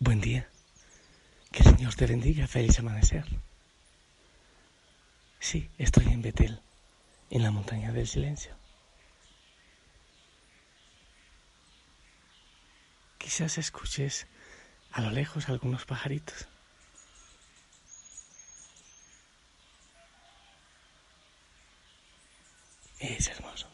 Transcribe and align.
Buen 0.00 0.20
día. 0.20 0.48
Que 1.52 1.62
el 1.62 1.76
Señor 1.76 1.94
te 1.94 2.06
bendiga. 2.06 2.46
Feliz 2.46 2.78
amanecer. 2.78 3.24
Sí, 5.38 5.70
estoy 5.78 6.06
en 6.06 6.22
Betel, 6.22 6.60
en 7.30 7.42
la 7.42 7.50
montaña 7.50 7.92
del 7.92 8.08
silencio. 8.08 8.56
Quizás 13.18 13.56
escuches 13.58 14.26
a 14.92 15.00
lo 15.00 15.10
lejos 15.10 15.48
algunos 15.48 15.84
pajaritos. 15.84 16.48
Es 22.98 23.28
hermoso. 23.28 23.68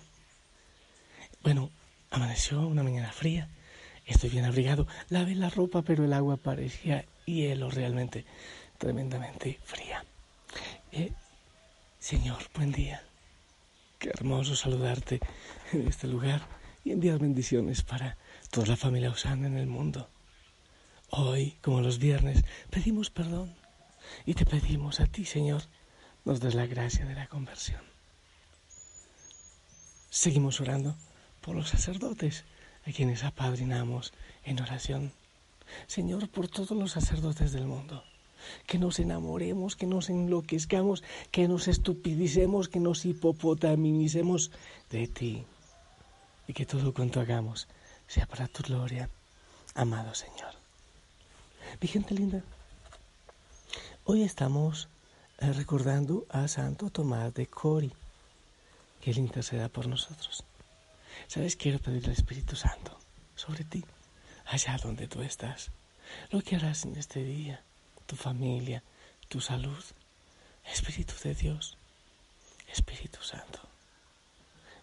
Bueno, 1.42 1.70
amaneció 2.10 2.60
una 2.66 2.82
mañana 2.82 3.10
fría 3.12 3.48
Estoy 4.10 4.30
bien 4.30 4.44
abrigado. 4.44 4.88
Lavé 5.08 5.36
la 5.36 5.50
ropa, 5.50 5.82
pero 5.82 6.04
el 6.04 6.12
agua 6.12 6.36
parecía 6.36 7.06
hielo 7.26 7.70
realmente 7.70 8.24
tremendamente 8.76 9.60
fría. 9.64 10.04
Eh, 10.90 11.12
señor, 12.00 12.42
buen 12.52 12.72
día. 12.72 13.02
Qué 14.00 14.10
hermoso 14.10 14.56
saludarte 14.56 15.20
en 15.72 15.86
este 15.86 16.08
lugar 16.08 16.42
y 16.84 16.90
enviar 16.90 17.20
bendiciones 17.20 17.82
para 17.82 18.18
toda 18.50 18.66
la 18.66 18.76
familia 18.76 19.10
Osana 19.10 19.46
en 19.46 19.56
el 19.56 19.68
mundo. 19.68 20.08
Hoy, 21.10 21.56
como 21.62 21.80
los 21.80 22.00
viernes, 22.00 22.44
pedimos 22.68 23.10
perdón 23.10 23.54
y 24.26 24.34
te 24.34 24.44
pedimos 24.44 24.98
a 24.98 25.06
ti, 25.06 25.24
Señor, 25.24 25.62
nos 26.24 26.40
des 26.40 26.56
la 26.56 26.66
gracia 26.66 27.06
de 27.06 27.14
la 27.14 27.28
conversión. 27.28 27.82
Seguimos 30.10 30.60
orando 30.60 30.96
por 31.40 31.54
los 31.54 31.68
sacerdotes 31.68 32.44
a 32.90 32.92
quienes 32.92 33.22
apadrinamos 33.24 34.12
en 34.44 34.60
oración. 34.60 35.12
Señor, 35.86 36.28
por 36.28 36.48
todos 36.48 36.72
los 36.72 36.92
sacerdotes 36.92 37.52
del 37.52 37.66
mundo, 37.66 38.02
que 38.66 38.78
nos 38.78 38.98
enamoremos, 38.98 39.76
que 39.76 39.86
nos 39.86 40.10
enloquezcamos, 40.10 41.04
que 41.30 41.46
nos 41.46 41.68
estupidicemos, 41.68 42.68
que 42.68 42.80
nos 42.80 43.04
hipopotamicemos 43.04 44.50
de 44.90 45.06
ti 45.06 45.44
y 46.48 46.52
que 46.52 46.66
todo 46.66 46.92
cuanto 46.92 47.20
hagamos 47.20 47.68
sea 48.08 48.26
para 48.26 48.48
tu 48.48 48.64
gloria, 48.64 49.08
amado 49.74 50.12
Señor. 50.14 50.54
Mi 51.80 51.86
gente 51.86 52.14
linda, 52.14 52.42
hoy 54.04 54.22
estamos 54.22 54.88
eh, 55.38 55.52
recordando 55.52 56.26
a 56.28 56.48
Santo 56.48 56.90
Tomás 56.90 57.32
de 57.34 57.46
Cori, 57.46 57.92
que 59.00 59.12
Él 59.12 59.18
interceda 59.18 59.68
por 59.68 59.86
nosotros. 59.86 60.42
¿Sabes? 61.30 61.54
Quiero 61.54 61.78
pedir 61.78 62.06
al 62.06 62.14
Espíritu 62.14 62.56
Santo 62.56 62.98
sobre 63.36 63.62
ti, 63.62 63.84
allá 64.46 64.76
donde 64.82 65.06
tú 65.06 65.22
estás. 65.22 65.70
Lo 66.32 66.42
que 66.42 66.56
harás 66.56 66.84
en 66.84 66.96
este 66.96 67.22
día, 67.22 67.62
tu 68.06 68.16
familia, 68.16 68.82
tu 69.28 69.40
salud. 69.40 69.84
Espíritu 70.64 71.14
de 71.22 71.36
Dios, 71.36 71.78
Espíritu 72.66 73.22
Santo. 73.22 73.60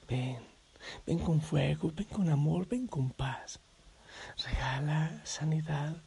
Ven, 0.08 0.40
ven 1.06 1.20
con 1.20 1.42
fuego, 1.42 1.92
ven 1.94 2.08
con 2.08 2.30
amor, 2.30 2.66
ven 2.66 2.88
con 2.88 3.10
paz. 3.10 3.60
Regala 4.46 5.20
sanidad, 5.26 5.98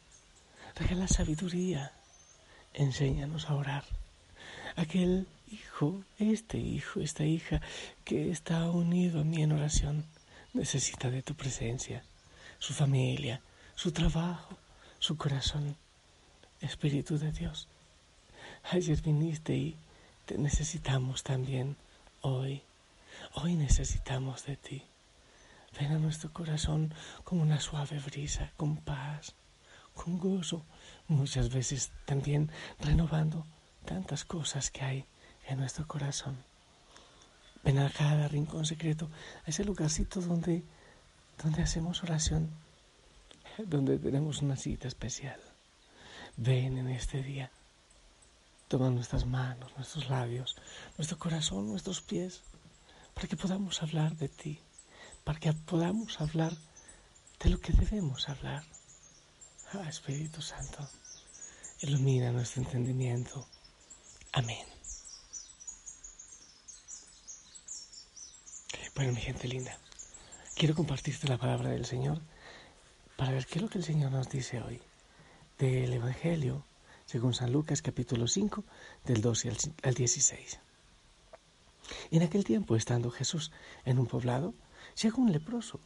regala 0.75 1.07
sabiduría. 1.07 1.93
Enséñanos 2.73 3.51
a 3.51 3.57
orar. 3.57 3.85
Aquel 4.75 5.27
hijo, 5.53 6.03
este 6.19 6.57
hijo, 6.57 7.01
esta 7.01 7.27
hija 7.27 7.61
que 8.07 8.31
está 8.31 8.71
unido 8.71 9.21
a 9.21 9.25
mí 9.25 9.43
en 9.43 9.53
oración 9.53 10.07
necesita 10.53 11.11
de 11.11 11.23
tu 11.23 11.35
presencia, 11.35 12.03
su 12.59 12.73
familia, 12.73 13.41
su 13.75 13.93
trabajo, 13.93 14.57
su 14.99 15.17
corazón. 15.17 15.77
Espíritu 16.61 17.19
de 17.19 17.33
Dios, 17.33 17.69
ayer 18.71 19.01
viniste 19.01 19.55
y 19.55 19.77
te 20.27 20.37
necesitamos 20.37 21.23
también 21.23 21.77
hoy. 22.21 22.63
Hoy 23.35 23.55
necesitamos 23.55 24.45
de 24.45 24.57
ti. 24.57 24.83
Ven 25.79 25.93
a 25.93 25.99
nuestro 25.99 26.33
corazón 26.33 26.93
como 27.25 27.43
una 27.43 27.61
suave 27.61 27.99
brisa, 27.99 28.53
con 28.59 28.77
paz, 28.77 29.35
con 29.95 30.19
gozo, 30.19 30.65
muchas 31.09 31.51
veces 31.51 31.91
también 32.05 32.51
renovando 32.79 33.47
tantas 33.87 34.25
cosas 34.25 34.71
que 34.71 34.83
hay 34.83 35.05
en 35.47 35.59
nuestro 35.59 35.87
corazón. 35.87 36.50
Ven 37.63 37.79
a 37.79 37.91
cada 37.91 38.29
rincón 38.29 38.65
secreto, 38.65 39.11
a 39.45 39.51
ese 39.51 39.65
lugarcito 39.65 40.21
donde, 40.21 40.63
donde 41.43 41.63
hacemos 41.63 42.03
oración, 42.03 42.51
donde 43.59 43.99
tenemos 43.99 44.43
una 44.43 44.57
cita 44.57 44.89
especial. 44.89 45.41
Ven 46.37 46.79
en 46.79 46.89
este 46.89 47.23
día. 47.23 47.51
Toma 48.69 48.89
nuestras 48.91 49.27
manos, 49.27 49.73
nuestros 49.77 50.09
labios, 50.09 50.57
nuestro 50.97 51.19
corazón, 51.19 51.69
nuestros 51.69 52.01
pies, 52.01 52.43
para 53.15 53.27
que 53.29 53.37
podamos 53.37 53.83
hablar 53.83 54.17
de 54.17 54.29
ti, 54.29 54.61
para 55.25 55.39
que 55.41 55.53
podamos 55.53 56.21
hablar 56.21 56.57
de 57.43 57.51
lo 57.51 57.61
que 57.61 57.73
debemos 57.73 58.29
hablar. 58.29 58.63
Ah, 59.73 59.89
Espíritu 59.89 60.41
Santo, 60.41 60.89
ilumina 61.81 62.33
nuestro 62.33 62.63
entendimiento. 62.63 63.47
Amén. 64.33 64.80
Bueno, 69.01 69.15
mi 69.15 69.23
gente 69.23 69.49
linda, 69.49 69.79
quiero 70.55 70.75
compartirte 70.75 71.27
la 71.27 71.39
palabra 71.39 71.71
del 71.71 71.87
Señor 71.87 72.21
para 73.17 73.33
ver 73.33 73.47
qué 73.47 73.55
es 73.55 73.63
lo 73.63 73.71
que 73.71 73.79
el 73.79 73.85
Señor 73.85 74.13
nos 74.13 74.29
dice 74.29 74.61
hoy 74.61 74.79
del 75.59 75.91
Evangelio 75.95 76.67
según 77.07 77.33
San 77.33 77.51
Lucas 77.51 77.81
capítulo 77.81 78.29
5 78.29 78.63
del 79.07 79.23
12 79.23 79.53
al 79.85 79.95
16. 79.95 80.61
En 82.11 82.23
aquel 82.23 82.45
tiempo, 82.45 82.77
estando 82.77 83.11
Jesús 83.11 83.53
en 83.87 83.99
un 83.99 84.07
poblado, 84.07 84.53
llegó 85.03 85.23
un 85.23 85.33
leproso 85.33 85.81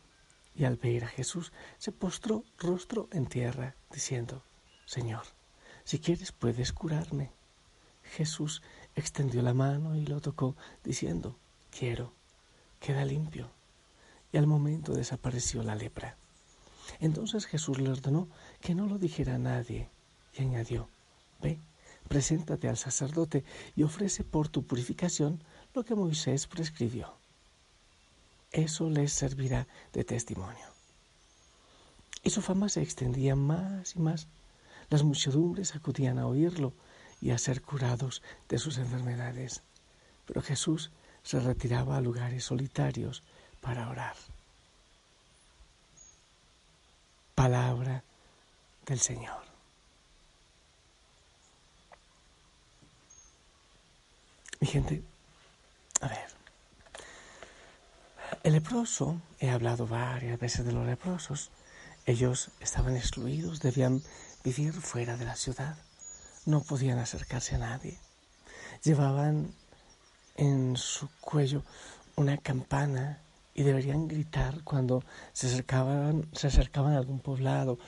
y 0.56 0.64
al 0.64 0.74
ver 0.74 1.04
a 1.04 1.08
Jesús 1.08 1.52
se 1.78 1.92
postró 1.92 2.42
rostro 2.58 3.08
en 3.12 3.26
tierra, 3.26 3.76
diciendo, 3.92 4.42
Señor, 4.86 5.22
si 5.84 6.00
quieres 6.00 6.32
puedes 6.32 6.72
curarme. 6.72 7.30
Jesús 8.02 8.60
extendió 8.96 9.40
la 9.40 9.54
mano 9.54 9.94
y 9.94 10.04
lo 10.04 10.20
tocó, 10.20 10.56
diciendo, 10.82 11.38
quiero 11.70 12.12
queda 12.84 13.04
limpio. 13.06 13.48
Y 14.30 14.36
al 14.36 14.46
momento 14.46 14.92
desapareció 14.92 15.62
la 15.62 15.74
lepra. 15.74 16.16
Entonces 17.00 17.46
Jesús 17.46 17.80
le 17.80 17.88
ordenó 17.88 18.28
que 18.60 18.74
no 18.74 18.86
lo 18.86 18.98
dijera 18.98 19.36
a 19.36 19.38
nadie 19.38 19.88
y 20.34 20.42
añadió, 20.42 20.88
ve, 21.40 21.58
preséntate 22.08 22.68
al 22.68 22.76
sacerdote 22.76 23.42
y 23.74 23.84
ofrece 23.84 24.22
por 24.22 24.48
tu 24.48 24.64
purificación 24.64 25.42
lo 25.72 25.84
que 25.84 25.94
Moisés 25.94 26.46
prescribió. 26.46 27.14
Eso 28.52 28.90
les 28.90 29.12
servirá 29.12 29.66
de 29.94 30.04
testimonio. 30.04 30.66
Y 32.22 32.30
su 32.30 32.42
fama 32.42 32.68
se 32.68 32.82
extendía 32.82 33.34
más 33.34 33.96
y 33.96 33.98
más. 33.98 34.28
Las 34.90 35.02
muchedumbres 35.02 35.74
acudían 35.74 36.18
a 36.18 36.26
oírlo 36.26 36.74
y 37.22 37.30
a 37.30 37.38
ser 37.38 37.62
curados 37.62 38.22
de 38.48 38.58
sus 38.58 38.76
enfermedades. 38.76 39.62
Pero 40.26 40.42
Jesús 40.42 40.90
se 41.24 41.40
retiraba 41.40 41.96
a 41.96 42.00
lugares 42.00 42.44
solitarios 42.44 43.22
para 43.60 43.88
orar. 43.88 44.14
Palabra 47.34 48.04
del 48.86 49.00
Señor. 49.00 49.42
Mi 54.60 54.68
gente, 54.68 55.02
a 56.00 56.08
ver, 56.08 56.28
el 58.42 58.52
leproso, 58.52 59.20
he 59.38 59.50
hablado 59.50 59.86
varias 59.86 60.38
veces 60.38 60.64
de 60.64 60.72
los 60.72 60.86
leprosos, 60.86 61.50
ellos 62.06 62.50
estaban 62.60 62.96
excluidos, 62.96 63.60
debían 63.60 64.02
vivir 64.42 64.72
fuera 64.74 65.16
de 65.16 65.24
la 65.24 65.36
ciudad, 65.36 65.76
no 66.44 66.62
podían 66.62 66.98
acercarse 66.98 67.54
a 67.54 67.58
nadie, 67.58 67.98
llevaban 68.82 69.54
en 70.36 70.76
su 70.76 71.08
cuello 71.20 71.62
una 72.16 72.36
campana 72.38 73.20
y 73.54 73.62
deberían 73.62 74.08
gritar 74.08 74.62
cuando 74.64 75.04
se 75.32 75.46
acercaban, 75.46 76.26
se 76.32 76.48
acercaban 76.48 76.94
a 76.94 76.98
algún 76.98 77.20
poblado 77.20 77.78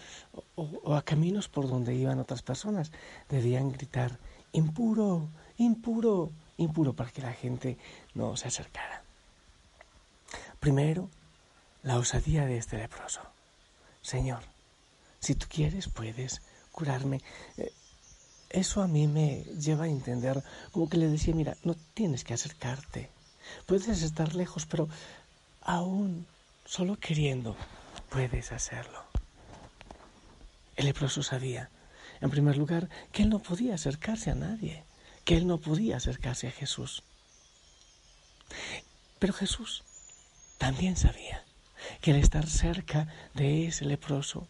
o, 0.55 0.95
a 0.95 1.03
caminos 1.03 1.49
por 1.49 1.69
donde 1.69 1.95
iban 1.95 2.21
otras 2.21 2.43
personas. 2.43 2.93
Debían 3.29 3.73
gritar, 3.73 4.19
impuro, 4.53 5.29
impuro, 5.59 6.31
impuro, 6.57 6.93
para 6.93 7.11
que 7.11 7.23
la 7.23 7.33
gente 7.33 7.79
no 8.15 8.37
se 8.37 8.49
acercara. 8.49 9.03
Primero, 10.61 11.11
la 11.83 11.99
osadía 11.99 12.47
de 12.47 12.59
este 12.59 12.79
leproso. 12.79 13.21
Señor, 14.03 14.43
si 15.19 15.35
tú 15.35 15.47
quieres, 15.49 15.89
puedes 15.89 16.43
curarme. 16.71 17.21
Eh, 17.57 17.73
eso 18.57 18.83
a 18.83 18.89
mí 18.89 19.07
me 19.07 19.45
lleva 19.61 19.85
a 19.85 19.89
entender, 19.89 20.43
como 20.73 20.89
que 20.89 20.97
le 20.97 21.09
decía, 21.09 21.35
mira, 21.35 21.57
no 21.63 21.75
tienes 21.95 22.25
que 22.25 22.35
acercarte, 22.35 23.11
puedes 23.67 24.03
estar 24.03 24.35
lejos, 24.35 24.67
pero 24.67 24.89
aún 25.61 26.27
solo 26.65 26.97
queriendo 26.97 27.55
puedes 28.09 28.53
hacerlo. 28.53 29.05
El 30.75 30.87
leproso 30.87 31.23
sabía, 31.23 31.71
en 32.21 32.31
primer 32.31 32.57
lugar, 32.57 32.89
que 33.13 33.23
él 33.23 33.29
no 33.29 33.41
podía 33.41 33.75
acercarse 33.75 34.31
a 34.31 34.35
nadie, 34.35 34.85
que 35.25 35.37
él 35.37 35.47
no 35.47 35.59
podía 35.59 35.99
acercarse 35.99 36.49
a 36.49 36.53
Jesús. 36.53 37.03
Pero 39.19 39.33
Jesús 39.33 39.85
también 40.57 40.97
sabía 40.97 41.45
que 42.01 42.13
el 42.13 42.19
estar 42.19 42.47
cerca 42.47 43.07
de 43.35 43.67
ese 43.67 43.85
leproso, 43.85 44.49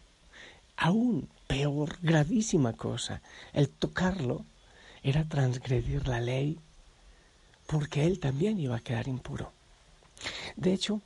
aún 0.77 1.29
peor, 1.47 1.97
gravísima 2.01 2.73
cosa, 2.73 3.21
el 3.53 3.69
tocarlo, 3.69 4.45
era 5.03 5.23
transgredir 5.23 6.07
la 6.07 6.19
ley, 6.19 6.59
porque 7.65 8.05
él 8.05 8.19
también 8.19 8.59
iba 8.59 8.75
a 8.75 8.81
quedar 8.81 9.07
impuro. 9.07 9.51
De 10.55 10.73
hecho, 10.73 11.01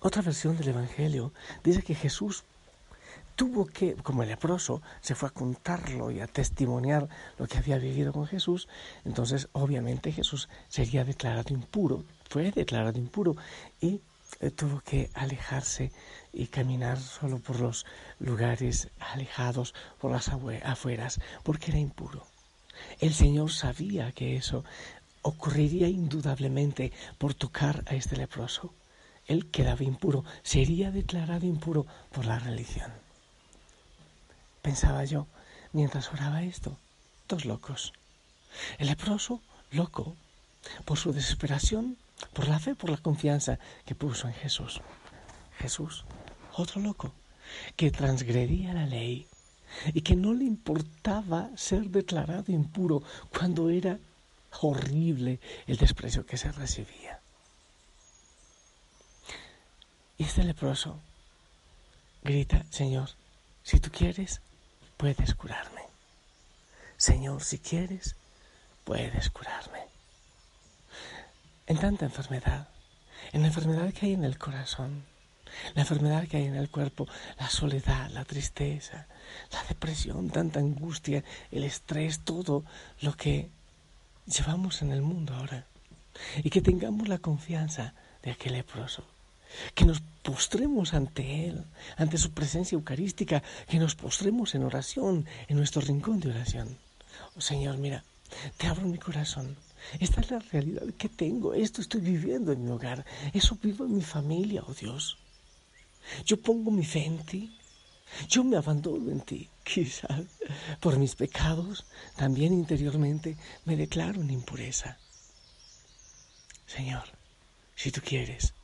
otra 0.00 0.22
versión 0.22 0.56
del 0.56 0.68
Evangelio 0.68 1.32
dice 1.62 1.82
que 1.82 1.94
Jesús 1.94 2.44
tuvo 3.36 3.66
que, 3.66 3.94
como 3.96 4.22
el 4.22 4.28
leproso, 4.28 4.82
se 5.00 5.14
fue 5.14 5.28
a 5.28 5.32
contarlo 5.32 6.10
y 6.10 6.20
a 6.20 6.26
testimoniar 6.26 7.08
lo 7.38 7.46
que 7.46 7.58
había 7.58 7.78
vivido 7.78 8.12
con 8.12 8.26
Jesús, 8.26 8.68
entonces 9.04 9.48
obviamente 9.52 10.12
Jesús 10.12 10.48
sería 10.68 11.04
declarado 11.04 11.52
impuro, 11.52 12.04
fue 12.28 12.50
declarado 12.50 12.98
impuro 12.98 13.36
y 13.80 14.00
tuvo 14.56 14.80
que 14.80 15.10
alejarse 15.14 15.92
y 16.32 16.46
caminar 16.46 16.98
solo 16.98 17.38
por 17.38 17.60
los 17.60 17.86
lugares 18.18 18.88
alejados, 18.98 19.74
por 20.00 20.10
las 20.10 20.28
afueras, 20.28 21.20
porque 21.42 21.70
era 21.70 21.78
impuro. 21.78 22.26
El 23.00 23.14
Señor 23.14 23.52
sabía 23.52 24.12
que 24.12 24.36
eso 24.36 24.64
ocurriría 25.22 25.88
indudablemente 25.88 26.92
por 27.18 27.34
tocar 27.34 27.84
a 27.86 27.94
este 27.94 28.16
leproso. 28.16 28.74
Él 29.26 29.50
quedaba 29.50 29.82
impuro, 29.82 30.24
sería 30.42 30.90
declarado 30.90 31.46
impuro 31.46 31.86
por 32.12 32.26
la 32.26 32.38
religión. 32.38 32.92
Pensaba 34.60 35.04
yo, 35.04 35.26
mientras 35.72 36.12
oraba 36.12 36.42
esto, 36.42 36.76
dos 37.28 37.44
locos. 37.44 37.92
El 38.78 38.88
leproso, 38.88 39.40
loco, 39.70 40.14
por 40.84 40.98
su 40.98 41.12
desesperación, 41.12 41.96
por 42.32 42.48
la 42.48 42.58
fe, 42.58 42.74
por 42.74 42.90
la 42.90 42.96
confianza 42.96 43.58
que 43.84 43.94
puso 43.94 44.28
en 44.28 44.34
Jesús. 44.34 44.80
Jesús, 45.58 46.04
otro 46.54 46.80
loco, 46.80 47.12
que 47.76 47.90
transgredía 47.90 48.72
la 48.72 48.86
ley 48.86 49.26
y 49.92 50.02
que 50.02 50.16
no 50.16 50.32
le 50.34 50.44
importaba 50.44 51.50
ser 51.56 51.84
declarado 51.90 52.52
impuro 52.52 53.02
cuando 53.36 53.70
era 53.70 53.98
horrible 54.60 55.40
el 55.66 55.76
desprecio 55.76 56.26
que 56.26 56.36
se 56.36 56.52
recibía. 56.52 57.20
Y 60.16 60.24
este 60.24 60.44
leproso 60.44 61.00
grita, 62.22 62.64
Señor, 62.70 63.10
si 63.64 63.80
tú 63.80 63.90
quieres, 63.90 64.40
puedes 64.96 65.34
curarme. 65.34 65.82
Señor, 66.96 67.42
si 67.42 67.58
quieres, 67.58 68.14
puedes 68.84 69.30
curarme. 69.30 69.93
En 71.66 71.78
tanta 71.78 72.04
enfermedad, 72.04 72.68
en 73.32 73.42
la 73.42 73.48
enfermedad 73.48 73.92
que 73.92 74.06
hay 74.06 74.12
en 74.12 74.24
el 74.24 74.38
corazón, 74.38 75.04
la 75.74 75.82
enfermedad 75.82 76.26
que 76.28 76.36
hay 76.36 76.44
en 76.44 76.56
el 76.56 76.68
cuerpo, 76.68 77.08
la 77.38 77.48
soledad, 77.48 78.10
la 78.10 78.24
tristeza, 78.24 79.06
la 79.52 79.62
depresión, 79.64 80.30
tanta 80.30 80.60
angustia, 80.60 81.24
el 81.50 81.64
estrés, 81.64 82.20
todo 82.20 82.64
lo 83.00 83.16
que 83.16 83.48
llevamos 84.26 84.82
en 84.82 84.92
el 84.92 85.02
mundo 85.02 85.34
ahora. 85.34 85.66
Y 86.42 86.50
que 86.50 86.60
tengamos 86.60 87.08
la 87.08 87.18
confianza 87.18 87.94
de 88.22 88.30
aquel 88.32 88.52
leproso 88.52 89.04
que 89.74 89.84
nos 89.84 90.00
postremos 90.22 90.94
ante 90.94 91.46
Él, 91.46 91.64
ante 91.96 92.18
su 92.18 92.32
presencia 92.32 92.76
eucarística, 92.76 93.42
que 93.68 93.78
nos 93.78 93.94
postremos 93.94 94.54
en 94.54 94.64
oración, 94.64 95.26
en 95.48 95.56
nuestro 95.56 95.80
rincón 95.80 96.20
de 96.20 96.30
oración. 96.30 96.76
Oh, 97.36 97.40
Señor, 97.40 97.78
mira, 97.78 98.04
te 98.56 98.66
abro 98.66 98.86
mi 98.86 98.98
corazón. 98.98 99.56
Esta 100.00 100.20
es 100.20 100.30
la 100.30 100.38
realidad 100.38 100.86
que 100.98 101.08
tengo, 101.08 101.54
esto 101.54 101.80
estoy 101.80 102.00
viviendo 102.00 102.52
en 102.52 102.64
mi 102.64 102.70
hogar, 102.70 103.04
eso 103.32 103.58
vivo 103.62 103.84
en 103.84 103.96
mi 103.96 104.02
familia, 104.02 104.62
oh 104.66 104.74
Dios. 104.74 105.18
Yo 106.24 106.40
pongo 106.40 106.70
mi 106.70 106.84
fe 106.84 107.04
en 107.04 107.18
ti, 107.24 107.56
yo 108.28 108.44
me 108.44 108.56
abandono 108.56 109.10
en 109.10 109.20
ti, 109.20 109.48
quizás 109.64 110.22
por 110.80 110.98
mis 110.98 111.14
pecados, 111.14 111.84
también 112.16 112.52
interiormente 112.52 113.36
me 113.64 113.76
declaro 113.76 114.20
en 114.20 114.30
impureza. 114.30 114.98
Señor, 116.66 117.04
si 117.76 117.90
tú 117.90 118.00
quieres, 118.00 118.54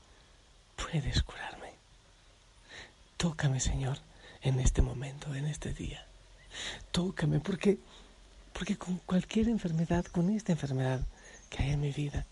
puedes 0.76 1.23
curarme. 1.23 1.75
Tócame, 3.16 3.61
Señor, 3.61 3.99
en 4.43 4.58
este 4.61 4.82
momento, 4.82 5.34
en 5.34 5.46
este 5.46 5.73
día. 5.75 6.06
Tócame, 6.90 7.40
porque, 7.40 7.78
porque 8.52 8.76
con 8.76 8.99
cualquier 8.99 9.49
enfermedad, 9.49 10.05
con 10.06 10.31
esta 10.31 10.52
enfermedad 10.52 11.00
que 11.49 11.62
hay 11.62 11.70
en 11.70 11.81
mi 11.81 11.93
vida, 11.93 12.26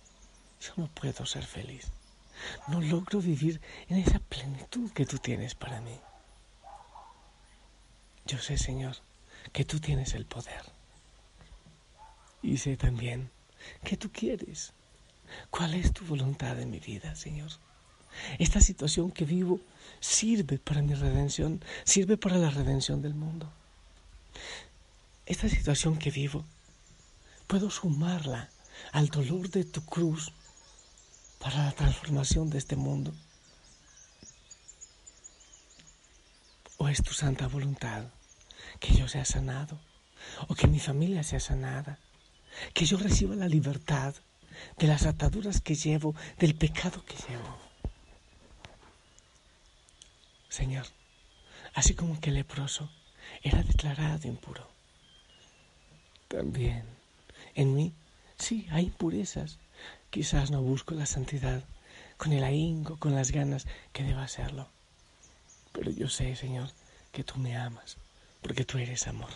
yo 0.60 0.72
no 0.76 0.88
puedo 0.88 1.24
ser 1.26 1.44
feliz. 1.44 1.86
No 2.68 2.80
logro 2.80 3.20
vivir 3.20 3.60
en 3.88 3.98
esa 3.98 4.18
plenitud 4.20 4.90
que 4.92 5.06
tú 5.06 5.18
tienes 5.18 5.54
para 5.54 5.80
mí. 5.80 5.98
Yo 8.26 8.38
sé, 8.38 8.58
Señor, 8.58 8.96
que 9.52 9.64
tú 9.64 9.80
tienes 9.80 10.14
el 10.14 10.26
poder. 10.26 10.62
Y 12.42 12.58
sé 12.58 12.76
también 12.76 13.30
que 13.84 13.96
tú 13.96 14.10
quieres. 14.12 14.72
¿Cuál 15.50 15.74
es 15.74 15.92
tu 15.92 16.04
voluntad 16.04 16.58
en 16.60 16.70
mi 16.70 16.78
vida, 16.78 17.14
Señor? 17.16 17.50
Esta 18.38 18.60
situación 18.60 19.10
que 19.10 19.24
vivo 19.24 19.60
sirve 20.00 20.58
para 20.58 20.82
mi 20.82 20.94
redención, 20.94 21.62
sirve 21.84 22.16
para 22.16 22.36
la 22.38 22.50
redención 22.50 23.02
del 23.02 23.14
mundo. 23.14 23.50
Esta 25.28 25.46
situación 25.46 25.98
que 25.98 26.10
vivo, 26.10 26.46
puedo 27.46 27.68
sumarla 27.68 28.48
al 28.92 29.08
dolor 29.08 29.50
de 29.50 29.62
tu 29.62 29.84
cruz 29.84 30.32
para 31.38 31.66
la 31.66 31.72
transformación 31.72 32.48
de 32.48 32.56
este 32.56 32.76
mundo. 32.76 33.12
¿O 36.78 36.88
es 36.88 37.02
tu 37.02 37.12
santa 37.12 37.46
voluntad 37.46 38.06
que 38.80 38.94
yo 38.94 39.06
sea 39.06 39.26
sanado? 39.26 39.78
¿O 40.48 40.54
que 40.54 40.66
mi 40.66 40.80
familia 40.80 41.22
sea 41.22 41.40
sanada? 41.40 41.98
¿Que 42.72 42.86
yo 42.86 42.96
reciba 42.96 43.36
la 43.36 43.48
libertad 43.48 44.14
de 44.78 44.86
las 44.86 45.04
ataduras 45.04 45.60
que 45.60 45.74
llevo, 45.74 46.14
del 46.38 46.54
pecado 46.54 47.04
que 47.04 47.16
llevo? 47.28 47.58
Señor, 50.48 50.86
así 51.74 51.92
como 51.92 52.18
que 52.18 52.30
el 52.30 52.36
leproso 52.36 52.90
era 53.42 53.62
declarado 53.62 54.26
impuro. 54.26 54.77
También 56.28 56.84
en 57.54 57.74
mí, 57.74 57.92
sí, 58.38 58.66
hay 58.70 58.84
impurezas. 58.84 59.58
Quizás 60.10 60.50
no 60.50 60.62
busco 60.62 60.94
la 60.94 61.06
santidad 61.06 61.64
con 62.16 62.32
el 62.32 62.44
ahínco, 62.44 62.96
con 62.98 63.14
las 63.14 63.32
ganas 63.32 63.66
que 63.92 64.04
deba 64.04 64.22
hacerlo. 64.22 64.68
Pero 65.72 65.90
yo 65.90 66.08
sé, 66.08 66.36
Señor, 66.36 66.70
que 67.12 67.24
tú 67.24 67.38
me 67.38 67.56
amas, 67.56 67.96
porque 68.42 68.64
tú 68.64 68.78
eres 68.78 69.08
amor. 69.08 69.30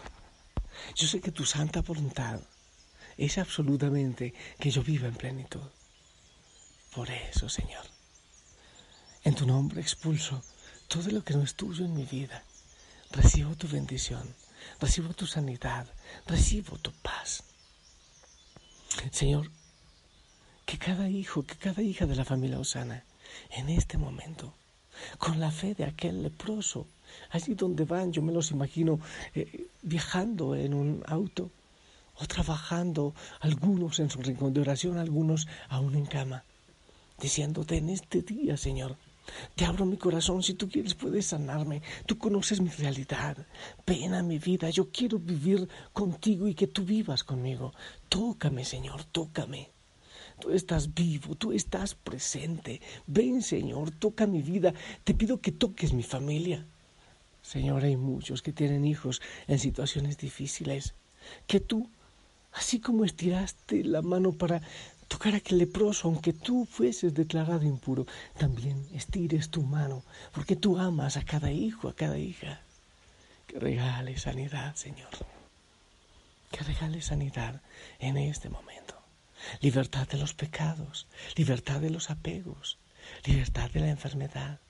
Yo 0.94 1.06
sé 1.06 1.20
que 1.20 1.32
tu 1.32 1.44
santa 1.44 1.82
voluntad 1.82 2.40
es 3.16 3.38
absolutamente 3.38 4.34
que 4.58 4.70
yo 4.70 4.82
viva 4.82 5.08
en 5.08 5.14
plenitud. 5.14 5.68
Por 6.94 7.10
eso, 7.10 7.48
Señor, 7.48 7.84
en 9.24 9.34
tu 9.34 9.46
nombre 9.46 9.80
expulso 9.80 10.42
todo 10.88 11.10
lo 11.10 11.24
que 11.24 11.34
no 11.34 11.42
es 11.42 11.54
tuyo 11.54 11.84
en 11.84 11.94
mi 11.94 12.04
vida. 12.04 12.44
Recibo 13.10 13.56
tu 13.56 13.68
bendición, 13.68 14.34
recibo 14.80 15.14
tu 15.14 15.26
sanidad, 15.26 15.86
recibo 16.26 16.78
tu 16.78 16.92
paz. 16.92 17.44
Señor, 19.10 19.50
que 20.66 20.78
cada 20.78 21.08
hijo, 21.08 21.44
que 21.44 21.56
cada 21.56 21.82
hija 21.82 22.06
de 22.06 22.16
la 22.16 22.24
familia 22.24 22.58
Osana, 22.58 23.04
en 23.50 23.68
este 23.68 23.98
momento, 23.98 24.54
con 25.18 25.40
la 25.40 25.50
fe 25.50 25.74
de 25.74 25.84
aquel 25.84 26.22
leproso, 26.22 26.86
allí 27.30 27.54
donde 27.54 27.84
van, 27.84 28.12
yo 28.12 28.22
me 28.22 28.32
los 28.32 28.50
imagino 28.50 29.00
eh, 29.34 29.66
viajando 29.82 30.54
en 30.54 30.74
un 30.74 31.02
auto 31.06 31.50
o 32.16 32.26
trabajando, 32.26 33.14
algunos 33.40 33.98
en 33.98 34.10
su 34.10 34.20
rincón 34.20 34.52
de 34.52 34.60
oración, 34.60 34.98
algunos 34.98 35.48
aún 35.68 35.94
en 35.94 36.06
cama, 36.06 36.44
diciéndote 37.18 37.78
en 37.78 37.88
este 37.88 38.22
día, 38.22 38.56
Señor, 38.56 38.96
te 39.54 39.64
abro 39.64 39.84
mi 39.86 39.96
corazón, 39.96 40.42
si 40.42 40.54
tú 40.54 40.68
quieres 40.68 40.94
puedes 40.94 41.26
sanarme. 41.26 41.82
Tú 42.06 42.18
conoces 42.18 42.60
mi 42.60 42.70
realidad. 42.70 43.36
Ven 43.86 44.14
a 44.14 44.22
mi 44.22 44.38
vida, 44.38 44.70
yo 44.70 44.90
quiero 44.90 45.18
vivir 45.18 45.68
contigo 45.92 46.48
y 46.48 46.54
que 46.54 46.66
tú 46.66 46.84
vivas 46.84 47.24
conmigo. 47.24 47.72
Tócame, 48.08 48.64
Señor, 48.64 49.04
tócame. 49.04 49.70
Tú 50.40 50.50
estás 50.50 50.94
vivo, 50.94 51.34
tú 51.34 51.52
estás 51.52 51.94
presente. 51.94 52.80
Ven, 53.06 53.42
Señor, 53.42 53.90
toca 53.90 54.26
mi 54.26 54.42
vida. 54.42 54.74
Te 55.04 55.14
pido 55.14 55.40
que 55.40 55.52
toques 55.52 55.92
mi 55.92 56.02
familia. 56.02 56.66
Señor, 57.42 57.84
hay 57.84 57.96
muchos 57.96 58.42
que 58.42 58.52
tienen 58.52 58.84
hijos 58.84 59.20
en 59.46 59.58
situaciones 59.58 60.18
difíciles. 60.18 60.94
Que 61.46 61.60
tú, 61.60 61.90
así 62.52 62.80
como 62.80 63.04
estiraste 63.04 63.84
la 63.84 64.02
mano 64.02 64.32
para 64.32 64.62
tocar 65.12 65.34
a 65.34 65.36
aquel 65.42 65.58
leproso, 65.58 66.08
aunque 66.08 66.32
tú 66.32 66.64
fueses 66.64 67.12
declarado 67.12 67.64
impuro, 67.64 68.06
también 68.38 68.78
estires 68.94 69.50
tu 69.50 69.62
mano, 69.62 70.02
porque 70.32 70.56
tú 70.56 70.78
amas 70.78 71.18
a 71.18 71.24
cada 71.32 71.50
hijo, 71.52 71.88
a 71.88 71.94
cada 71.94 72.16
hija. 72.16 72.62
que 73.46 73.58
regale 73.58 74.16
sanidad, 74.16 74.74
Señor. 74.74 75.12
Que 76.50 76.64
regale 76.64 77.02
sanidad 77.02 77.60
en 77.98 78.16
este 78.16 78.48
momento. 78.48 78.94
Libertad 79.60 80.08
de 80.08 80.16
los 80.16 80.32
pecados, 80.32 81.06
libertad 81.36 81.80
de 81.80 81.90
los 81.90 82.08
apegos, 82.08 82.78
libertad 83.26 83.70
de 83.70 83.80
la 83.80 83.90
enfermedad, 83.90 84.60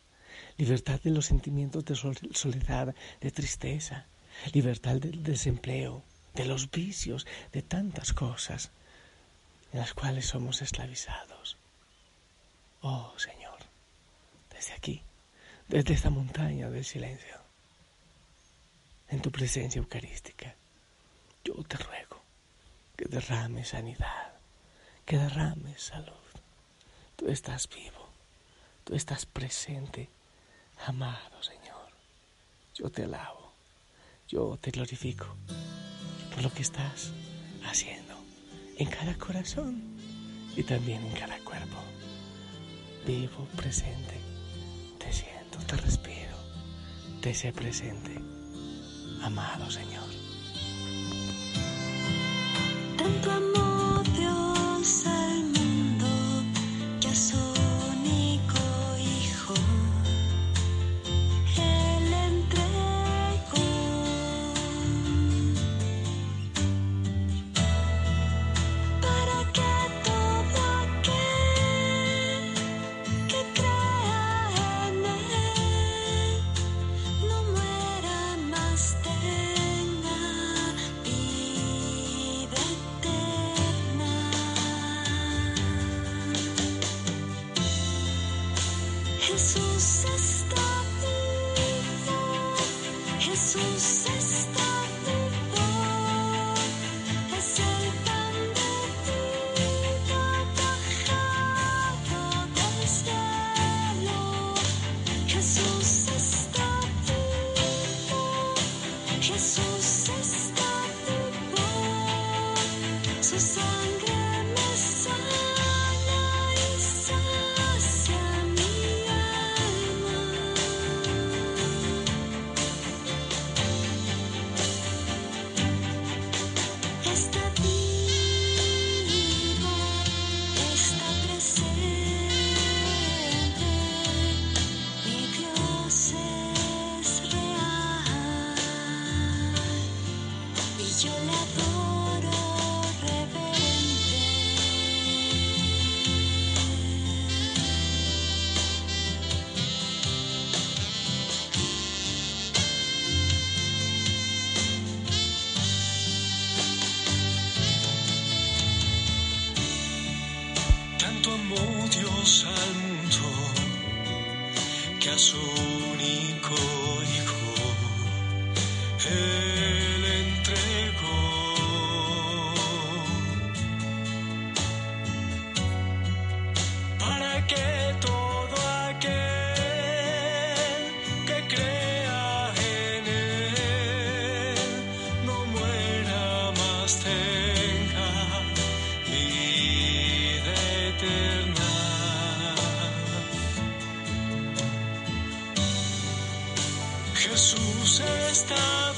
libertad 0.58 0.99
de 1.04 1.11
los 1.11 1.26
sentimientos 1.26 1.84
de 1.84 1.94
soledad, 1.94 2.96
de 3.20 3.30
tristeza, 3.30 4.06
libertad 4.52 4.96
del 4.96 5.22
desempleo, 5.22 6.02
de 6.34 6.46
los 6.46 6.68
vicios, 6.68 7.28
de 7.52 7.62
tantas 7.62 8.12
cosas 8.12 8.72
en 9.73 9.79
las 9.79 9.95
cuales 9.95 10.26
somos 10.26 10.61
esclavizados. 10.62 11.57
Oh 12.83 13.14
Señor, 13.17 13.59
desde 14.50 14.75
aquí, 14.75 15.02
desde 15.69 15.95
esta 15.95 16.11
montaña 16.11 16.69
del 16.69 16.85
silencio, 16.85 17.41
en 19.09 19.21
tu 19.21 19.31
presencia 19.31 19.79
eucarística, 19.79 20.55
yo 21.45 21.55
te 21.64 21.76
ruego 21.76 22.23
que 22.97 23.07
derrames 23.07 23.69
sanidad, 23.69 24.35
que 25.05 25.19
derrames 25.19 25.83
salud. 25.83 26.12
Tú 27.17 27.29
estás 27.29 27.69
vivo, 27.69 28.09
tú 28.85 28.95
estás 28.95 29.26
presente, 29.26 30.09
amado 30.87 31.43
Señor. 31.43 31.62
Yo 32.75 32.91
te 32.91 33.05
alabo, 33.05 33.52
yo 34.29 34.57
te 34.61 34.71
glorifico 34.71 35.26
por 36.31 36.43
lo 36.43 36.52
que 36.52 36.62
estás 36.62 37.12
haciendo 37.64 38.12
en 38.83 38.91
cada 38.91 39.15
corazón 39.15 39.81
y 40.57 40.62
también 40.65 41.05
en 41.07 41.12
cada 41.12 41.39
cuerpo. 41.39 41.79
Vivo, 43.07 43.47
presente, 43.57 44.19
te 44.99 45.12
siento, 45.12 45.59
te 45.69 45.77
respiro, 45.77 46.37
te 47.21 47.33
sé 47.33 47.53
presente, 47.53 48.21
amado 49.23 49.71
Señor. 49.71 50.01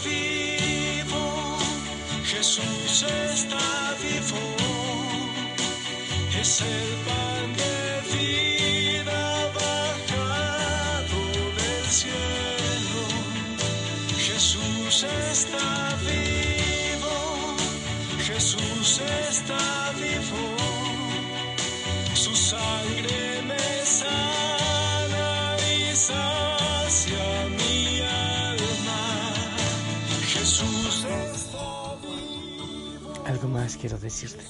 Vivo, 0.05 1.59
Jesús 2.25 3.05
está 3.33 3.95
vivo, 4.03 4.43
es 6.41 6.61
el 6.61 6.89
pan 7.07 7.47
de 7.63 7.75
vida 8.17 9.23
bajado 9.61 11.21
del 11.59 11.87
cielo. 12.01 13.03
Jesús 14.19 14.97
está 15.33 15.97
vivo, 16.09 17.15
Jesús 18.27 19.01
está 19.29 19.44
Algo 33.27 33.49
más 33.49 33.77
quiero 33.77 33.99
decirte. 33.99 34.45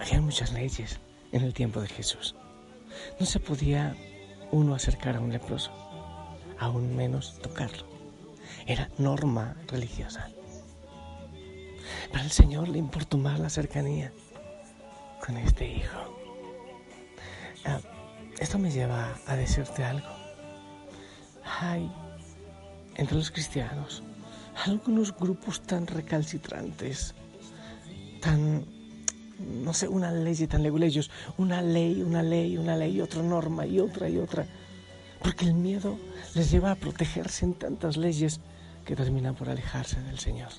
Había 0.00 0.20
muchas 0.20 0.52
leyes 0.52 0.98
en 1.32 1.42
el 1.42 1.52
tiempo 1.52 1.80
de 1.80 1.88
Jesús. 1.88 2.34
No 3.20 3.26
se 3.26 3.40
podía 3.40 3.94
uno 4.52 4.74
acercar 4.74 5.16
a 5.16 5.20
un 5.20 5.32
leproso, 5.32 5.70
aún 6.58 6.96
menos 6.96 7.38
tocarlo. 7.40 7.86
Era 8.66 8.88
norma 8.96 9.56
religiosa. 9.68 10.30
Pero 12.10 12.24
al 12.24 12.30
Señor 12.30 12.68
le 12.68 12.78
importó 12.78 13.18
más 13.18 13.38
la 13.38 13.50
cercanía 13.50 14.12
con 15.24 15.36
este 15.36 15.66
hijo. 15.66 16.18
Ah, 17.66 17.80
esto 18.38 18.58
me 18.58 18.70
lleva 18.70 19.18
a 19.26 19.36
decirte 19.36 19.84
algo. 19.84 20.08
Hay 21.60 21.90
entre 22.96 23.16
los 23.16 23.30
cristianos 23.30 24.02
algunos 24.64 25.14
grupos 25.16 25.60
tan 25.60 25.86
recalcitrantes, 25.86 27.14
tan, 28.20 28.64
no 29.62 29.72
sé, 29.74 29.88
una 29.88 30.10
ley 30.10 30.46
tan 30.46 30.62
leguleyos, 30.62 31.10
una 31.36 31.62
ley, 31.62 32.02
una 32.02 32.22
ley, 32.22 32.56
una 32.56 32.76
ley, 32.76 33.00
otra 33.00 33.22
norma 33.22 33.66
y 33.66 33.80
otra 33.80 34.08
y 34.08 34.18
otra, 34.18 34.46
porque 35.22 35.44
el 35.44 35.54
miedo 35.54 35.98
les 36.34 36.50
lleva 36.50 36.70
a 36.70 36.76
protegerse 36.76 37.44
en 37.44 37.54
tantas 37.54 37.96
leyes 37.96 38.40
que 38.84 38.96
terminan 38.96 39.34
por 39.34 39.48
alejarse 39.48 40.00
del 40.02 40.18
Señor. 40.18 40.50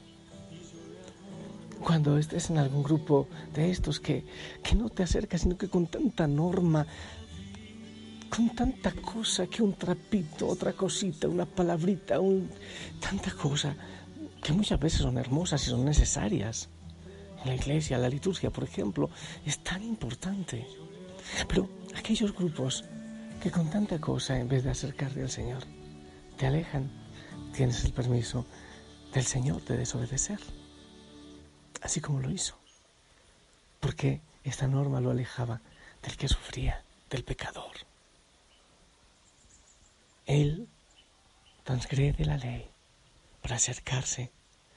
Cuando 1.83 2.17
estés 2.17 2.49
en 2.49 2.57
algún 2.57 2.83
grupo 2.83 3.27
de 3.53 3.69
estos 3.69 3.99
que, 3.99 4.25
que 4.63 4.75
no 4.75 4.89
te 4.89 5.03
acercas, 5.03 5.41
sino 5.41 5.57
que 5.57 5.69
con 5.69 5.87
tanta 5.87 6.27
norma 6.27 6.87
con 8.29 8.55
tanta 8.55 8.91
cosa 8.91 9.47
que 9.47 9.61
un 9.61 9.73
trapito, 9.73 10.47
otra 10.47 10.73
cosita, 10.73 11.27
una 11.27 11.45
palabrita, 11.45 12.19
un, 12.19 12.49
tanta 12.99 13.31
cosa 13.31 13.75
que 14.41 14.53
muchas 14.53 14.79
veces 14.79 15.01
son 15.01 15.17
hermosas 15.17 15.65
y 15.65 15.69
son 15.69 15.85
necesarias. 15.85 16.69
En 17.41 17.49
la 17.49 17.55
iglesia, 17.55 17.97
la 17.97 18.09
liturgia, 18.09 18.49
por 18.49 18.63
ejemplo, 18.63 19.09
es 19.45 19.59
tan 19.63 19.83
importante. 19.83 20.67
Pero 21.47 21.69
aquellos 21.95 22.33
grupos 22.33 22.85
que 23.41 23.51
con 23.51 23.69
tanta 23.69 23.99
cosa, 23.99 24.39
en 24.39 24.47
vez 24.47 24.63
de 24.63 24.71
acercarte 24.71 25.21
al 25.21 25.29
Señor, 25.29 25.63
te 26.37 26.47
alejan, 26.47 26.89
tienes 27.53 27.83
el 27.85 27.93
permiso 27.93 28.45
del 29.13 29.25
Señor 29.25 29.63
de 29.65 29.77
desobedecer. 29.77 30.39
Así 31.81 32.01
como 32.01 32.19
lo 32.19 32.31
hizo. 32.31 32.57
Porque 33.79 34.21
esta 34.43 34.67
norma 34.67 35.01
lo 35.01 35.11
alejaba 35.11 35.61
del 36.03 36.17
que 36.17 36.27
sufría, 36.27 36.83
del 37.09 37.23
pecador. 37.23 37.86
Él 40.27 40.67
transgrede 41.63 42.25
la 42.25 42.37
ley 42.37 42.69
para 43.41 43.55
acercarse 43.55 44.31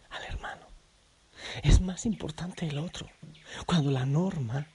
al 0.08 0.22
hermano. 0.24 0.66
Es 1.62 1.80
más 1.80 2.06
importante 2.06 2.68
el 2.68 2.78
otro. 2.78 3.10
Cuando 3.66 3.90
la 3.90 4.06
norma 4.06 4.68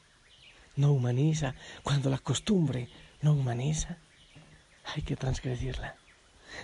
no 0.76 0.92
humaniza, 0.92 1.56
cuando 1.82 2.10
la 2.10 2.18
costumbre 2.18 2.90
no 3.22 3.32
humaniza, 3.34 3.98
hay 4.94 5.02
que 5.02 5.16
transgredirla. 5.16 5.96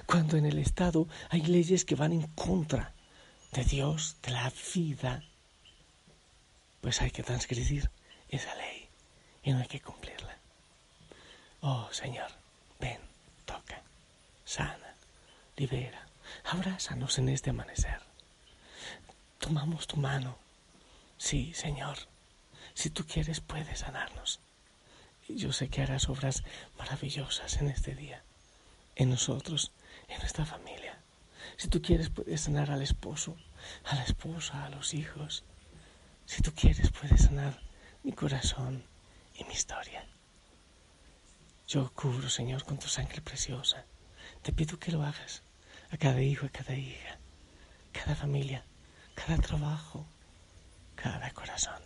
Cuando 0.05 0.35
en 0.35 0.45
el 0.45 0.59
Estado 0.59 1.07
hay 1.29 1.41
leyes 1.43 1.85
que 1.85 1.95
van 1.95 2.11
en 2.11 2.27
contra 2.27 2.93
de 3.53 3.63
Dios, 3.63 4.17
de 4.23 4.31
la 4.31 4.51
vida, 4.73 5.23
pues 6.81 7.01
hay 7.01 7.11
que 7.11 7.23
transgredir 7.23 7.89
esa 8.27 8.53
ley 8.55 8.89
y 9.43 9.53
no 9.53 9.59
hay 9.59 9.67
que 9.67 9.79
cumplirla. 9.79 10.37
Oh 11.61 11.87
Señor, 11.91 12.40
sana, 14.51 14.97
libera, 15.55 16.05
abrázanos 16.43 17.17
en 17.19 17.29
este 17.29 17.51
amanecer. 17.51 18.01
Tomamos 19.39 19.87
tu 19.87 19.95
mano. 19.95 20.37
Sí, 21.17 21.53
Señor, 21.53 21.97
si 22.73 22.89
tú 22.89 23.05
quieres 23.05 23.39
puedes 23.39 23.79
sanarnos. 23.79 24.41
Y 25.25 25.37
yo 25.37 25.53
sé 25.53 25.69
que 25.69 25.81
harás 25.81 26.09
obras 26.09 26.43
maravillosas 26.77 27.61
en 27.61 27.69
este 27.69 27.95
día, 27.95 28.25
en 28.97 29.11
nosotros, 29.11 29.71
en 30.09 30.19
nuestra 30.19 30.45
familia. 30.45 30.99
Si 31.55 31.69
tú 31.69 31.81
quieres 31.81 32.09
puedes 32.09 32.41
sanar 32.41 32.71
al 32.71 32.81
esposo, 32.81 33.37
a 33.85 33.95
la 33.95 34.03
esposa, 34.03 34.65
a 34.65 34.69
los 34.69 34.93
hijos. 34.93 35.45
Si 36.25 36.41
tú 36.41 36.51
quieres 36.53 36.91
puedes 36.91 37.21
sanar 37.21 37.61
mi 38.03 38.11
corazón 38.11 38.83
y 39.33 39.45
mi 39.45 39.53
historia. 39.53 40.05
Yo 41.69 41.89
cubro, 41.93 42.29
Señor, 42.29 42.65
con 42.65 42.79
tu 42.79 42.89
sangre 42.89 43.21
preciosa. 43.21 43.85
Te 44.41 44.51
pido 44.51 44.79
que 44.79 44.91
lo 44.91 45.03
hagas 45.03 45.43
a 45.91 45.97
cada 45.97 46.21
hijo, 46.21 46.45
a 46.45 46.49
cada 46.49 46.75
hija, 46.75 47.17
cada 47.91 48.15
familia, 48.15 48.63
cada 49.13 49.37
trabajo, 49.37 50.05
cada 50.95 51.29
corazón. 51.31 51.79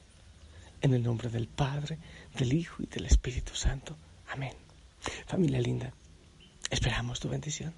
En 0.82 0.94
el 0.94 1.04
nombre 1.04 1.30
del 1.30 1.48
Padre, 1.48 1.98
del 2.38 2.54
Hijo 2.54 2.84
y 2.84 2.86
del 2.86 3.06
Espíritu 3.08 3.56
Santo. 3.56 3.98
Amén. 4.30 4.54
Familia 5.26 5.60
linda, 5.60 5.92
esperamos 6.70 7.20
tu 7.20 7.30
bendición. 7.30 7.74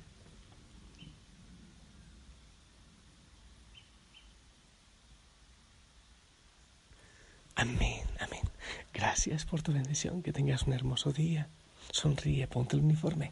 Amén, 7.55 8.03
amén. 8.19 8.43
Gracias 8.93 9.45
por 9.45 9.63
tu 9.63 9.73
bendición. 9.73 10.21
Que 10.21 10.31
tengas 10.31 10.63
un 10.63 10.73
hermoso 10.73 11.11
día. 11.11 11.47
Sonríe, 11.91 12.47
ponte 12.47 12.75
el 12.75 12.83
uniforme. 12.83 13.31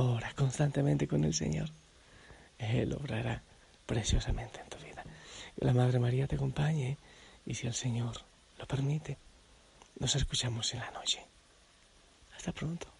Ora 0.00 0.32
constantemente 0.36 1.08
con 1.08 1.24
el 1.24 1.34
Señor. 1.34 1.70
Él 2.56 2.92
obrará 2.92 3.42
preciosamente 3.84 4.60
en 4.60 4.68
tu 4.68 4.78
vida. 4.78 5.02
Que 5.58 5.64
la 5.64 5.72
Madre 5.72 5.98
María 5.98 6.28
te 6.28 6.36
acompañe 6.36 6.96
y 7.44 7.54
si 7.54 7.66
el 7.66 7.74
Señor 7.74 8.16
lo 8.60 8.66
permite, 8.68 9.18
nos 9.98 10.14
escuchamos 10.14 10.72
en 10.72 10.80
la 10.80 10.92
noche. 10.92 11.26
Hasta 12.36 12.52
pronto. 12.52 12.97